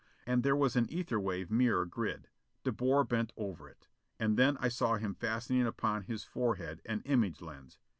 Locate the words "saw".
4.67-4.95